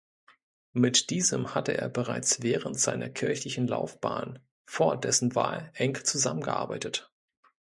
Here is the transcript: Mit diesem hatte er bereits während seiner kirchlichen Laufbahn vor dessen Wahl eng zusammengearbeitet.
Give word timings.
Mit 0.73 1.11
diesem 1.11 1.53
hatte 1.53 1.77
er 1.77 1.87
bereits 1.87 2.41
während 2.41 2.79
seiner 2.79 3.11
kirchlichen 3.11 3.67
Laufbahn 3.67 4.39
vor 4.65 4.99
dessen 4.99 5.35
Wahl 5.35 5.69
eng 5.75 5.95
zusammengearbeitet. 6.03 7.11